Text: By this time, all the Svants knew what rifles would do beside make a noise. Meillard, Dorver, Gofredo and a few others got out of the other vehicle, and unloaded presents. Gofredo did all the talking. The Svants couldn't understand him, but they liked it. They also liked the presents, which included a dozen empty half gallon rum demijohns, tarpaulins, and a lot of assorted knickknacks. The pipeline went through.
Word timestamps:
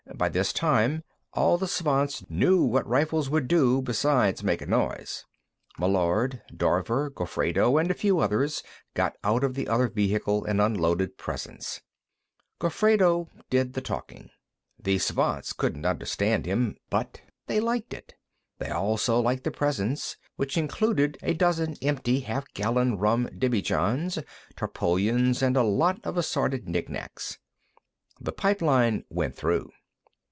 By 0.17 0.27
this 0.29 0.53
time, 0.53 1.03
all 1.33 1.57
the 1.57 1.65
Svants 1.67 2.23
knew 2.29 2.61
what 2.61 2.85
rifles 2.85 3.27
would 3.29 3.47
do 3.47 3.81
beside 3.81 4.43
make 4.43 4.61
a 4.61 4.67
noise. 4.67 5.25
Meillard, 5.79 6.43
Dorver, 6.55 7.09
Gofredo 7.09 7.79
and 7.79 7.89
a 7.89 7.95
few 7.95 8.19
others 8.19 8.61
got 8.93 9.15
out 9.23 9.43
of 9.43 9.55
the 9.55 9.67
other 9.67 9.87
vehicle, 9.87 10.45
and 10.45 10.61
unloaded 10.61 11.17
presents. 11.17 11.81
Gofredo 12.59 13.29
did 13.49 13.67
all 13.67 13.71
the 13.71 13.81
talking. 13.81 14.29
The 14.77 14.99
Svants 14.99 15.53
couldn't 15.53 15.85
understand 15.87 16.45
him, 16.45 16.77
but 16.91 17.21
they 17.47 17.59
liked 17.59 17.91
it. 17.93 18.13
They 18.59 18.69
also 18.69 19.19
liked 19.19 19.43
the 19.43 19.49
presents, 19.49 20.17
which 20.35 20.55
included 20.57 21.17
a 21.23 21.33
dozen 21.33 21.77
empty 21.81 22.19
half 22.19 22.45
gallon 22.53 22.97
rum 22.97 23.27
demijohns, 23.39 24.19
tarpaulins, 24.55 25.41
and 25.41 25.57
a 25.57 25.63
lot 25.63 25.99
of 26.05 26.15
assorted 26.15 26.69
knickknacks. 26.69 27.39
The 28.19 28.33
pipeline 28.33 29.03
went 29.09 29.35
through. 29.35 29.71